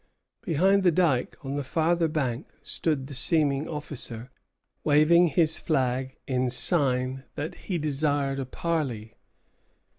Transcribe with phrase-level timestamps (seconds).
[0.41, 4.31] Behind the dike on the farther bank stood the seeming officer,
[4.83, 9.13] waving his flag in sign that he desired a parley.